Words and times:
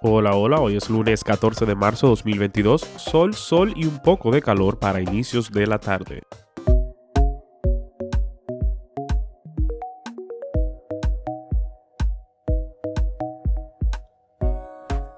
Hola, 0.00 0.36
hola, 0.36 0.60
hoy 0.60 0.76
es 0.76 0.88
lunes 0.88 1.24
14 1.24 1.66
de 1.66 1.74
marzo 1.74 2.06
de 2.06 2.10
2022, 2.10 2.82
sol, 2.82 3.34
sol 3.34 3.72
y 3.74 3.84
un 3.84 3.98
poco 3.98 4.30
de 4.30 4.40
calor 4.40 4.78
para 4.78 5.00
inicios 5.00 5.50
de 5.50 5.66
la 5.66 5.80
tarde. 5.80 6.22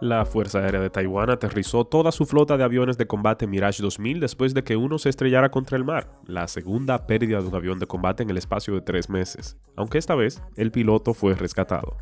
La 0.01 0.25
Fuerza 0.25 0.61
Aérea 0.61 0.81
de 0.81 0.89
Taiwán 0.89 1.29
aterrizó 1.29 1.85
toda 1.85 2.11
su 2.11 2.25
flota 2.25 2.57
de 2.57 2.65
aviones 2.65 2.97
de 2.97 3.07
combate 3.07 3.47
Mirage 3.47 3.83
2000 3.83 4.19
después 4.19 4.55
de 4.55 4.65
que 4.65 4.77
uno 4.77 4.99
se 4.99 5.11
estrellara 5.11 5.51
contra 5.51 5.77
el 5.77 5.85
mar, 5.85 6.09
la 6.27 6.49
segunda 6.49 7.07
pérdida 7.07 7.43
de 7.43 7.49
un 7.49 7.55
avión 7.55 7.79
de 7.79 7.87
combate 7.87 8.23
en 8.23 8.31
el 8.31 8.39
espacio 8.39 8.73
de 8.73 8.81
tres 8.81 9.11
meses, 9.11 9.59
aunque 9.77 9.99
esta 9.99 10.15
vez 10.15 10.43
el 10.57 10.71
piloto 10.71 11.13
fue 11.13 11.35
rescatado. 11.35 11.99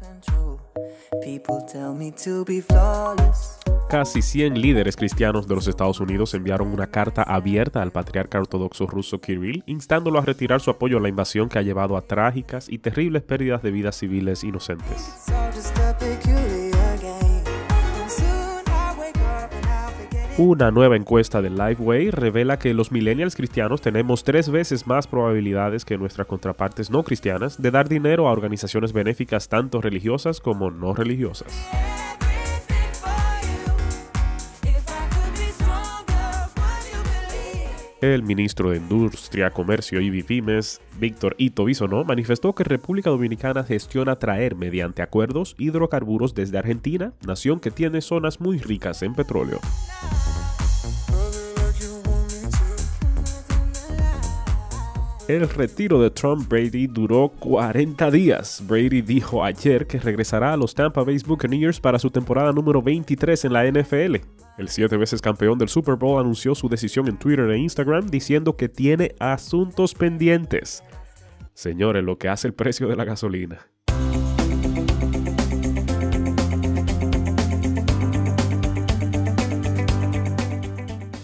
Casi 3.88 4.20
100 4.20 4.60
líderes 4.60 4.96
cristianos 4.96 5.48
de 5.48 5.54
los 5.54 5.66
Estados 5.66 5.98
Unidos 5.98 6.34
enviaron 6.34 6.68
una 6.68 6.88
carta 6.88 7.22
abierta 7.22 7.80
al 7.80 7.90
patriarca 7.90 8.38
ortodoxo 8.38 8.86
ruso 8.86 9.20
Kirill, 9.20 9.62
instándolo 9.66 10.18
a 10.18 10.22
retirar 10.22 10.60
su 10.60 10.70
apoyo 10.70 10.98
a 10.98 11.00
la 11.00 11.08
invasión 11.08 11.48
que 11.48 11.58
ha 11.58 11.62
llevado 11.62 11.96
a 11.96 12.02
trágicas 12.02 12.68
y 12.68 12.78
terribles 12.78 13.22
pérdidas 13.22 13.62
de 13.62 13.70
vidas 13.70 13.96
civiles 13.96 14.44
inocentes. 14.44 15.24
Una 20.38 20.70
nueva 20.70 20.94
encuesta 20.94 21.42
de 21.42 21.50
Liveway 21.50 22.12
revela 22.12 22.60
que 22.60 22.72
los 22.72 22.92
millennials 22.92 23.34
cristianos 23.34 23.80
tenemos 23.80 24.22
tres 24.22 24.48
veces 24.48 24.86
más 24.86 25.08
probabilidades 25.08 25.84
que 25.84 25.98
nuestras 25.98 26.28
contrapartes 26.28 26.90
no 26.90 27.02
cristianas 27.02 27.60
de 27.60 27.72
dar 27.72 27.88
dinero 27.88 28.28
a 28.28 28.30
organizaciones 28.30 28.92
benéficas 28.92 29.48
tanto 29.48 29.80
religiosas 29.80 30.38
como 30.38 30.70
no 30.70 30.94
religiosas. 30.94 31.68
El 38.00 38.22
ministro 38.22 38.70
de 38.70 38.76
Industria, 38.76 39.50
Comercio 39.50 40.00
y 40.00 40.08
Bipymes, 40.08 40.80
Víctor 41.00 41.34
Ito 41.36 41.64
Bisonó, 41.64 42.04
manifestó 42.04 42.54
que 42.54 42.62
República 42.62 43.10
Dominicana 43.10 43.64
gestiona 43.64 44.20
traer 44.20 44.54
mediante 44.54 45.02
acuerdos 45.02 45.56
hidrocarburos 45.58 46.32
desde 46.32 46.58
Argentina, 46.58 47.12
nación 47.26 47.58
que 47.58 47.72
tiene 47.72 48.00
zonas 48.00 48.40
muy 48.40 48.58
ricas 48.58 49.02
en 49.02 49.16
petróleo. 49.16 49.58
El 55.28 55.46
retiro 55.46 56.00
de 56.00 56.08
Tom 56.08 56.48
Brady 56.48 56.86
duró 56.86 57.28
40 57.28 58.10
días. 58.10 58.62
Brady 58.66 59.02
dijo 59.02 59.44
ayer 59.44 59.86
que 59.86 59.98
regresará 59.98 60.54
a 60.54 60.56
los 60.56 60.74
Tampa 60.74 61.02
Bay 61.02 61.18
Buccaneers 61.18 61.80
para 61.80 61.98
su 61.98 62.08
temporada 62.08 62.50
número 62.50 62.80
23 62.80 63.44
en 63.44 63.52
la 63.52 63.70
NFL. 63.70 64.16
El 64.56 64.68
siete 64.70 64.96
veces 64.96 65.20
campeón 65.20 65.58
del 65.58 65.68
Super 65.68 65.96
Bowl 65.96 66.18
anunció 66.18 66.54
su 66.54 66.70
decisión 66.70 67.08
en 67.08 67.18
Twitter 67.18 67.50
e 67.50 67.58
Instagram 67.58 68.06
diciendo 68.06 68.56
que 68.56 68.70
tiene 68.70 69.14
asuntos 69.20 69.92
pendientes. 69.92 70.82
Señores, 71.52 72.02
lo 72.04 72.16
que 72.16 72.30
hace 72.30 72.48
el 72.48 72.54
precio 72.54 72.88
de 72.88 72.96
la 72.96 73.04
gasolina. 73.04 73.66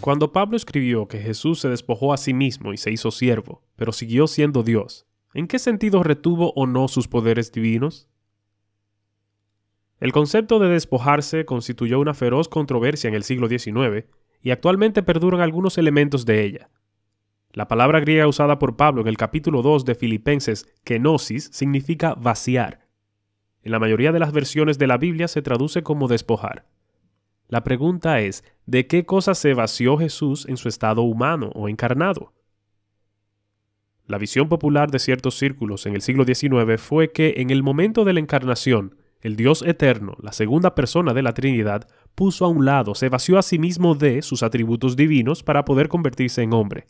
Cuando 0.05 0.33
Pablo 0.33 0.59
escribió 0.59 1.09
que 1.09 1.19
Jesús 1.19 1.61
se 1.61 1.71
despojó 1.71 2.13
a 2.13 2.19
sí 2.19 2.35
mismo 2.35 2.75
y 2.75 2.77
se 2.77 2.91
hizo 2.91 3.11
siervo, 3.11 3.63
pero 3.75 3.91
siguió 3.91 4.27
siendo 4.27 4.63
Dios, 4.63 5.07
¿en 5.33 5.47
qué 5.47 5.59
sentido 5.59 6.03
retuvo 6.03 6.53
o 6.57 6.67
no 6.67 6.89
sus 6.89 7.09
poderes 7.09 7.51
divinos? 7.53 8.07
El 10.01 10.13
concepto 10.13 10.59
de 10.59 10.69
despojarse 10.69 11.47
constituyó 11.47 12.01
una 12.01 12.13
feroz 12.13 12.51
controversia 12.51 13.09
en 13.09 13.15
el 13.15 13.23
siglo 13.23 13.49
XIX 13.49 14.05
y 14.43 14.51
actualmente 14.51 15.03
perduran 15.03 15.41
algunos 15.41 15.79
elementos 15.79 16.27
de 16.27 16.45
ella. 16.45 16.69
La 17.55 17.67
palabra 17.67 18.01
griega 18.01 18.29
usada 18.29 18.59
por 18.59 18.77
Pablo 18.77 19.01
en 19.01 19.09
el 19.09 19.17
capítulo 19.17 19.63
2 19.63 19.87
de 19.87 19.95
Filipenses, 19.95 20.67
kenosis, 20.85 21.49
significa 21.51 22.13
vaciar. 22.13 22.89
En 23.63 23.73
la 23.73 23.79
mayoría 23.79 24.13
de 24.13 24.19
las 24.19 24.35
versiones 24.35 24.77
de 24.77 24.87
la 24.87 24.99
Biblia 24.99 25.29
se 25.29 25.41
traduce 25.41 25.83
como 25.83 26.09
despojar. 26.09 26.67
La 27.49 27.63
pregunta 27.63 28.21
es, 28.21 28.45
¿de 28.67 28.87
qué 28.87 29.05
cosa 29.05 29.35
se 29.35 29.55
vació 29.55 29.99
Jesús 29.99 30.47
en 30.49 30.57
su 30.57 30.69
estado 30.69 31.03
humano 31.03 31.51
o 31.55 31.69
encarnado? 31.69 32.33
La 34.07 34.19
visión 34.19 34.49
popular 34.49 34.91
de 34.91 34.99
ciertos 34.99 35.37
círculos 35.39 35.87
en 35.87 35.95
el 35.95 36.03
siglo 36.03 36.25
XIX 36.25 36.81
fue 36.81 37.13
que 37.13 37.35
en 37.39 37.51
el 37.51 37.63
momento 37.63 38.05
de 38.05 38.13
la 38.13 38.21
encarnación, 38.21 38.97
el 39.21 39.37
Dios 39.37 39.63
eterno, 39.63 40.17
la 40.21 40.33
segunda 40.33 40.75
persona 40.75 41.15
de 41.15 41.23
la 41.23 41.33
Trinidad, 41.33 41.89
puso 42.15 42.45
a 42.45 42.49
un 42.49 42.67
lado, 42.67 42.95
se 42.95 43.09
vació 43.09 43.39
a 43.39 43.43
sí 43.43 43.59
mismo 43.59 43.95
de 43.95 44.21
sus 44.21 44.43
atributos 44.43 44.97
divinos 44.97 45.43
para 45.43 45.65
poder 45.65 45.89
convertirse 45.89 46.43
en 46.43 46.53
hombre. 46.53 46.87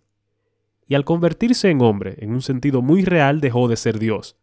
Y 0.86 0.96
al 0.96 1.04
convertirse 1.04 1.70
en 1.70 1.80
hombre, 1.80 2.16
en 2.18 2.32
un 2.32 2.42
sentido 2.42 2.82
muy 2.82 3.04
real, 3.04 3.40
dejó 3.40 3.68
de 3.68 3.76
ser 3.76 3.98
Dios. 3.98 4.36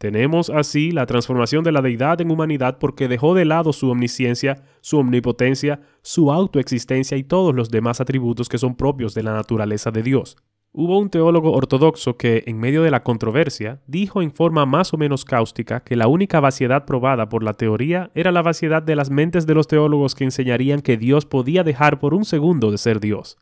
Tenemos 0.00 0.48
así 0.48 0.92
la 0.92 1.04
transformación 1.04 1.62
de 1.62 1.72
la 1.72 1.82
deidad 1.82 2.22
en 2.22 2.30
humanidad 2.30 2.78
porque 2.78 3.06
dejó 3.06 3.34
de 3.34 3.44
lado 3.44 3.74
su 3.74 3.90
omnisciencia, 3.90 4.64
su 4.80 4.96
omnipotencia, 4.96 5.82
su 6.00 6.32
autoexistencia 6.32 7.18
y 7.18 7.22
todos 7.22 7.54
los 7.54 7.70
demás 7.70 8.00
atributos 8.00 8.48
que 8.48 8.56
son 8.56 8.76
propios 8.76 9.12
de 9.12 9.24
la 9.24 9.34
naturaleza 9.34 9.90
de 9.90 10.02
Dios. 10.02 10.38
Hubo 10.72 10.98
un 10.98 11.10
teólogo 11.10 11.52
ortodoxo 11.52 12.16
que, 12.16 12.44
en 12.46 12.58
medio 12.58 12.82
de 12.82 12.90
la 12.90 13.02
controversia, 13.02 13.82
dijo 13.86 14.22
en 14.22 14.32
forma 14.32 14.64
más 14.64 14.94
o 14.94 14.96
menos 14.96 15.26
cáustica 15.26 15.80
que 15.80 15.96
la 15.96 16.08
única 16.08 16.40
vaciedad 16.40 16.86
probada 16.86 17.28
por 17.28 17.42
la 17.42 17.52
teoría 17.52 18.10
era 18.14 18.32
la 18.32 18.40
vaciedad 18.40 18.82
de 18.82 18.96
las 18.96 19.10
mentes 19.10 19.46
de 19.46 19.54
los 19.54 19.68
teólogos 19.68 20.14
que 20.14 20.24
enseñarían 20.24 20.80
que 20.80 20.96
Dios 20.96 21.26
podía 21.26 21.62
dejar 21.62 21.98
por 21.98 22.14
un 22.14 22.24
segundo 22.24 22.70
de 22.70 22.78
ser 22.78 23.00
Dios. 23.00 23.36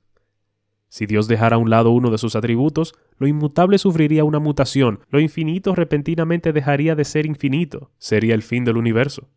Si 0.88 1.06
Dios 1.06 1.28
dejara 1.28 1.56
a 1.56 1.58
un 1.58 1.70
lado 1.70 1.90
uno 1.90 2.10
de 2.10 2.18
sus 2.18 2.34
atributos, 2.34 2.94
lo 3.18 3.26
inmutable 3.26 3.78
sufriría 3.78 4.24
una 4.24 4.38
mutación, 4.38 5.00
lo 5.10 5.20
infinito 5.20 5.74
repentinamente 5.74 6.52
dejaría 6.52 6.94
de 6.94 7.04
ser 7.04 7.26
infinito, 7.26 7.90
sería 7.98 8.34
el 8.34 8.42
fin 8.42 8.64
del 8.64 8.78
universo. 8.78 9.28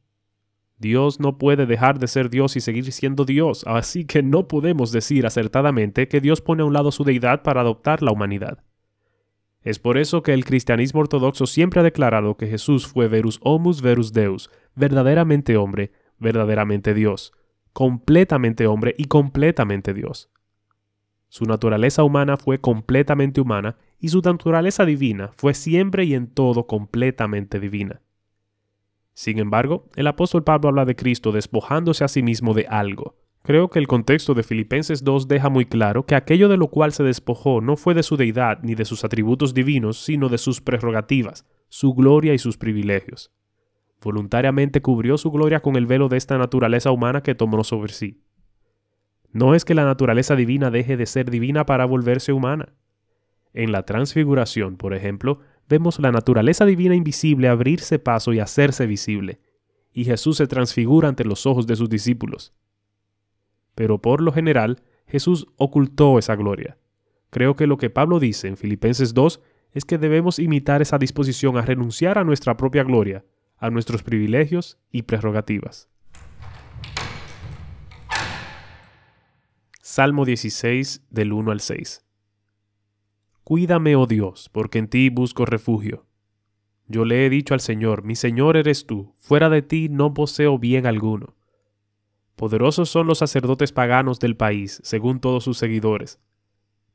Dios 0.78 1.20
no 1.20 1.38
puede 1.38 1.68
dejar 1.68 2.00
de 2.00 2.08
ser 2.08 2.30
Dios 2.30 2.56
y 2.56 2.60
seguir 2.60 2.92
siendo 2.92 3.24
Dios, 3.24 3.64
así 3.68 4.06
que 4.06 4.24
no 4.24 4.48
podemos 4.48 4.92
decir 4.92 5.28
acertadamente 5.28 6.08
que 6.08 6.22
Dios 6.22 6.42
pone 6.42 6.64
a 6.64 6.66
un 6.66 6.74
lado 6.74 6.92
su 6.92 7.04
deidad 7.04 7.44
para 7.44 7.62
adoptar 7.62 8.02
la 8.02 8.12
humanidad. 8.12 8.64
Es 9.62 9.78
por 9.78 10.00
eso 10.00 10.24
que 10.24 10.34
el 10.34 10.44
cristianismo 10.44 11.02
ortodoxo 11.02 11.46
siempre 11.46 11.82
ha 11.82 11.84
declarado 11.84 12.36
que 12.36 12.48
Jesús 12.48 12.88
fue 12.88 13.08
verus 13.08 13.40
homus 13.44 13.84
verus 13.84 14.12
deus, 14.12 14.50
verdaderamente 14.74 15.56
hombre, 15.56 15.92
verdaderamente 16.18 16.96
Dios, 16.96 17.32
completamente 17.74 18.66
hombre 18.66 18.96
y 18.98 19.06
completamente 19.06 19.94
Dios. 19.94 20.32
Su 21.32 21.46
naturaleza 21.46 22.04
humana 22.04 22.36
fue 22.36 22.60
completamente 22.60 23.40
humana 23.40 23.78
y 24.02 24.10
su 24.10 24.20
naturaleza 24.20 24.84
divina 24.84 25.32
fue 25.38 25.54
siempre 25.54 26.04
y 26.04 26.14
en 26.14 26.28
todo 26.28 26.68
completamente 26.68 27.62
divina. 27.62 28.02
Sin 29.14 29.40
embargo, 29.40 29.86
el 29.96 30.08
apóstol 30.08 30.44
Pablo 30.44 30.68
habla 30.68 30.84
de 30.84 30.98
Cristo 30.98 31.32
despojándose 31.32 32.04
a 32.04 32.10
sí 32.10 32.22
mismo 32.22 32.54
de 32.54 32.68
algo. 32.68 33.16
Creo 33.44 33.70
que 33.70 33.80
el 33.80 33.88
contexto 33.88 34.34
de 34.34 34.44
Filipenses 34.44 35.06
2 35.06 35.30
deja 35.30 35.48
muy 35.48 35.64
claro 35.64 36.06
que 36.06 36.16
aquello 36.16 36.50
de 36.50 36.58
lo 36.58 36.68
cual 36.68 36.92
se 36.92 37.04
despojó 37.04 37.62
no 37.62 37.78
fue 37.78 37.94
de 37.94 38.04
su 38.04 38.18
deidad 38.18 38.60
ni 38.62 38.76
de 38.76 38.84
sus 38.84 39.06
atributos 39.06 39.54
divinos, 39.54 40.04
sino 40.04 40.28
de 40.28 40.38
sus 40.38 40.60
prerrogativas, 40.60 41.46
su 41.70 41.94
gloria 41.94 42.34
y 42.34 42.40
sus 42.40 42.58
privilegios. 42.58 43.32
Voluntariamente 44.04 44.82
cubrió 44.82 45.18
su 45.18 45.32
gloria 45.32 45.62
con 45.62 45.78
el 45.78 45.86
velo 45.86 46.10
de 46.10 46.18
esta 46.18 46.38
naturaleza 46.38 46.92
humana 46.92 47.24
que 47.24 47.36
tomó 47.36 47.64
sobre 47.64 47.94
sí. 47.94 48.20
No 49.34 49.56
es 49.56 49.66
que 49.66 49.76
la 49.76 49.86
naturaleza 49.86 50.36
divina 50.36 50.72
deje 50.72 50.98
de 50.98 51.06
ser 51.06 51.32
divina 51.32 51.66
para 51.66 51.86
volverse 51.86 52.34
humana. 52.34 52.74
En 53.54 53.72
la 53.72 53.86
transfiguración, 53.86 54.78
por 54.78 54.94
ejemplo, 54.94 55.40
vemos 55.70 56.00
la 56.00 56.12
naturaleza 56.12 56.66
divina 56.66 56.96
invisible 56.96 57.48
abrirse 57.48 58.00
paso 58.00 58.34
y 58.34 58.40
hacerse 58.40 58.86
visible, 58.86 59.40
y 59.94 60.06
Jesús 60.06 60.38
se 60.38 60.48
transfigura 60.48 61.10
ante 61.10 61.26
los 61.26 61.46
ojos 61.46 61.68
de 61.68 61.76
sus 61.76 61.90
discípulos. 61.90 62.54
Pero 63.76 64.02
por 64.02 64.22
lo 64.22 64.32
general, 64.32 64.82
Jesús 65.08 65.48
ocultó 65.58 66.20
esa 66.20 66.36
gloria. 66.36 66.78
Creo 67.30 67.56
que 67.56 67.68
lo 67.68 67.78
que 67.78 67.90
Pablo 67.90 68.20
dice 68.20 68.48
en 68.48 68.58
Filipenses 68.58 69.14
2 69.14 69.42
es 69.74 69.86
que 69.86 69.98
debemos 69.98 70.40
imitar 70.40 70.82
esa 70.82 70.98
disposición 70.98 71.58
a 71.58 71.62
renunciar 71.62 72.18
a 72.18 72.24
nuestra 72.24 72.58
propia 72.58 72.84
gloria, 72.84 73.24
a 73.58 73.70
nuestros 73.70 74.04
privilegios 74.04 74.78
y 74.92 75.04
prerrogativas. 75.04 75.90
Salmo 79.94 80.24
16 80.24 81.06
del 81.10 81.34
1 81.34 81.52
al 81.52 81.60
6. 81.60 82.06
Cuídame, 83.44 83.98
oh 83.98 84.06
Dios, 84.06 84.48
porque 84.54 84.80
en 84.80 84.88
ti 84.88 85.10
busco 85.10 85.46
refugio. 85.46 86.06
Yo 86.88 87.04
le 87.04 87.26
he 87.26 87.30
dicho 87.30 87.54
al 87.54 87.60
Señor, 87.60 88.06
mi 88.06 88.16
Señor 88.16 88.56
eres 88.56 88.86
tú, 88.86 89.14
fuera 89.20 89.50
de 89.50 89.62
ti 89.62 89.90
no 89.90 90.14
poseo 90.14 90.58
bien 90.58 90.86
alguno. 90.86 91.36
Poderosos 92.38 92.88
son 92.88 93.06
los 93.06 93.18
sacerdotes 93.18 93.74
paganos 93.74 94.22
del 94.22 94.38
país, 94.38 94.80
según 94.86 95.20
todos 95.20 95.44
sus 95.44 95.58
seguidores. 95.58 96.22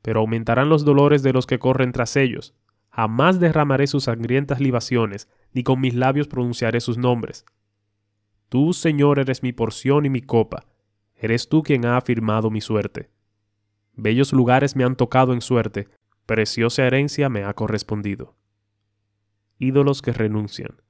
Pero 0.01 0.21
aumentarán 0.21 0.67
los 0.67 0.83
dolores 0.83 1.21
de 1.21 1.33
los 1.33 1.45
que 1.45 1.59
corren 1.59 1.91
tras 1.91 2.15
ellos. 2.15 2.55
Jamás 2.89 3.39
derramaré 3.39 3.85
sus 3.85 4.05
sangrientas 4.05 4.59
libaciones, 4.59 5.29
ni 5.53 5.61
con 5.61 5.79
mis 5.79 5.93
labios 5.93 6.27
pronunciaré 6.27 6.81
sus 6.81 6.97
nombres. 6.97 7.45
Tú, 8.49 8.73
Señor, 8.73 9.19
eres 9.19 9.43
mi 9.43 9.53
porción 9.53 10.07
y 10.07 10.09
mi 10.09 10.21
copa. 10.23 10.65
Eres 11.17 11.49
tú 11.49 11.63
quien 11.63 11.85
ha 11.85 11.97
afirmado 11.97 12.49
mi 12.49 12.61
suerte. 12.61 13.09
Bellos 13.93 14.31
lugares 14.31 14.75
me 14.75 14.83
han 14.83 14.95
tocado 14.95 15.33
en 15.33 15.41
suerte, 15.41 15.87
preciosa 16.27 16.85
herencia 16.85 17.29
me 17.29 17.43
ha 17.43 17.53
correspondido. 17.53 18.35
Ídolos 19.57 20.03
que 20.03 20.13
renuncian. 20.13 20.81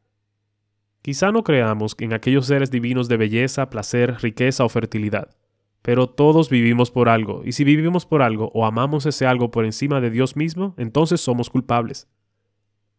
Quizá 1.01 1.31
no 1.31 1.45
creamos 1.45 1.95
en 1.99 2.11
aquellos 2.11 2.47
seres 2.47 2.69
divinos 2.69 3.07
de 3.07 3.15
belleza, 3.15 3.69
placer, 3.69 4.17
riqueza 4.21 4.65
o 4.65 4.69
fertilidad, 4.69 5.37
pero 5.81 6.09
todos 6.09 6.49
vivimos 6.49 6.91
por 6.91 7.07
algo, 7.07 7.43
y 7.45 7.53
si 7.53 7.63
vivimos 7.63 8.05
por 8.05 8.21
algo 8.21 8.51
o 8.53 8.65
amamos 8.65 9.05
ese 9.05 9.25
algo 9.25 9.51
por 9.51 9.63
encima 9.63 10.01
de 10.01 10.09
Dios 10.09 10.35
mismo, 10.35 10.75
entonces 10.77 11.21
somos 11.21 11.49
culpables. 11.49 12.09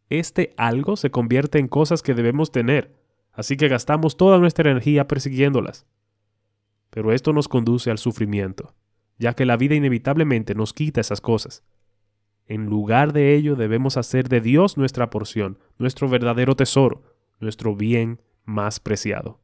Este 0.08 0.54
algo 0.56 0.96
se 0.96 1.10
convierte 1.10 1.58
en 1.58 1.68
cosas 1.68 2.02
que 2.02 2.14
debemos 2.14 2.50
tener, 2.50 2.94
así 3.34 3.58
que 3.58 3.68
gastamos 3.68 4.16
toda 4.16 4.38
nuestra 4.38 4.70
energía 4.70 5.06
persiguiéndolas. 5.06 5.86
Pero 6.90 7.12
esto 7.12 7.32
nos 7.32 7.48
conduce 7.48 7.90
al 7.90 7.98
sufrimiento 7.98 8.74
ya 9.18 9.34
que 9.34 9.44
la 9.44 9.56
vida 9.56 9.74
inevitablemente 9.74 10.54
nos 10.54 10.72
quita 10.72 11.00
esas 11.00 11.20
cosas. 11.20 11.64
En 12.46 12.66
lugar 12.66 13.12
de 13.12 13.34
ello 13.34 13.56
debemos 13.56 13.96
hacer 13.96 14.28
de 14.28 14.40
Dios 14.40 14.78
nuestra 14.78 15.10
porción, 15.10 15.58
nuestro 15.76 16.08
verdadero 16.08 16.56
tesoro, 16.56 17.02
nuestro 17.40 17.76
bien 17.76 18.22
más 18.44 18.80
preciado. 18.80 19.40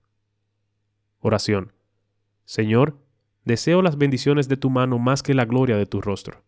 Oración. 1.20 1.73
Señor, 2.44 2.99
deseo 3.44 3.82
las 3.82 3.99
bendiciones 3.99 4.49
de 4.49 4.56
tu 4.56 4.70
mano 4.70 4.99
más 4.99 5.23
que 5.23 5.35
la 5.35 5.44
gloria 5.44 5.76
de 5.76 5.87
tu 5.87 6.00
rostro. 6.00 6.43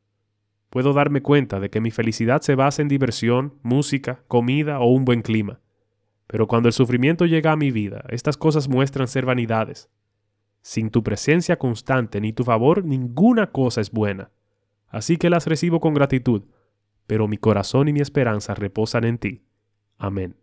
Puedo 0.70 0.92
darme 0.92 1.22
cuenta 1.22 1.60
de 1.60 1.70
que 1.70 1.80
mi 1.80 1.90
felicidad 1.90 2.40
se 2.40 2.54
basa 2.54 2.82
en 2.82 2.88
diversión, 2.88 3.54
música, 3.62 4.24
comida 4.28 4.80
o 4.80 4.86
un 4.86 5.04
buen 5.04 5.22
clima. 5.22 5.60
Pero 6.26 6.46
cuando 6.48 6.68
el 6.68 6.72
sufrimiento 6.72 7.24
llega 7.24 7.52
a 7.52 7.56
mi 7.56 7.70
vida, 7.70 8.04
estas 8.08 8.36
cosas 8.36 8.68
muestran 8.68 9.08
ser 9.08 9.24
vanidades, 9.26 9.88
sin 10.66 10.90
tu 10.90 11.04
presencia 11.04 11.60
constante 11.60 12.20
ni 12.20 12.32
tu 12.32 12.42
favor, 12.42 12.84
ninguna 12.84 13.52
cosa 13.52 13.80
es 13.80 13.92
buena. 13.92 14.32
Así 14.88 15.16
que 15.16 15.30
las 15.30 15.46
recibo 15.46 15.78
con 15.78 15.94
gratitud, 15.94 16.42
pero 17.06 17.28
mi 17.28 17.36
corazón 17.36 17.86
y 17.86 17.92
mi 17.92 18.00
esperanza 18.00 18.52
reposan 18.52 19.04
en 19.04 19.18
ti. 19.18 19.44
Amén. 19.96 20.34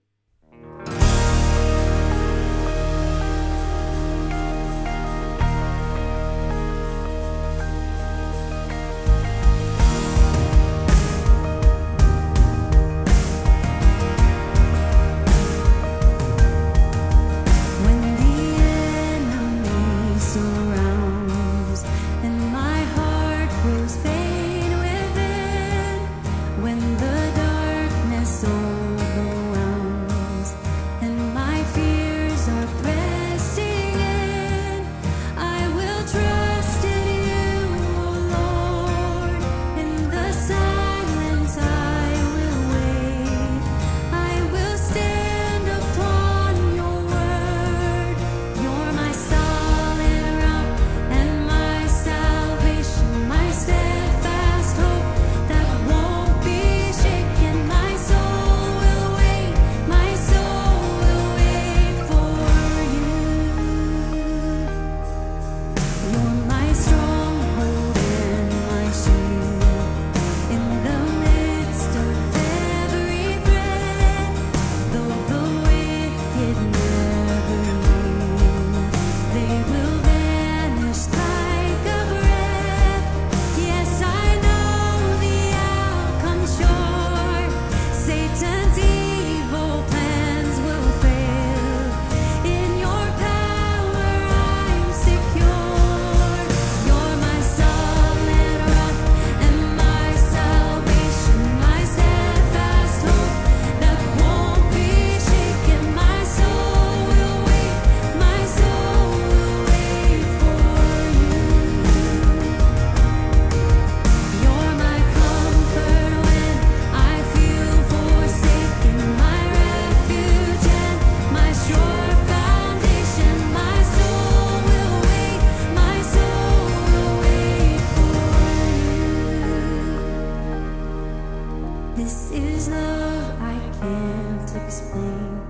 This 132.24 132.32
is 132.40 132.70
love 132.70 133.42
I 133.42 133.60
can't 133.82 134.56
explain. 134.56 135.42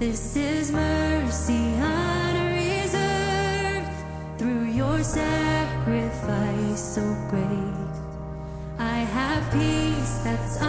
This 0.00 0.34
is 0.34 0.72
mercy 0.72 1.74
unreserved 1.78 2.98
through 4.36 4.64
your 4.64 5.04
sacrifice 5.04 6.80
so 6.80 7.02
great. 7.30 7.94
I 8.80 8.98
have 8.98 9.48
peace 9.52 10.18
that's 10.24 10.60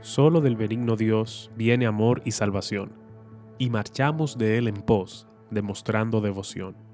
Solo 0.00 0.40
del 0.40 0.56
benigno 0.56 0.94
Dios 0.94 1.50
viene 1.56 1.86
amor 1.86 2.22
y 2.24 2.30
salvación, 2.30 2.92
y 3.58 3.68
marchamos 3.70 4.38
de 4.38 4.56
él 4.56 4.68
en 4.68 4.76
pos, 4.76 5.26
demostrando 5.50 6.20
devoción. 6.20 6.87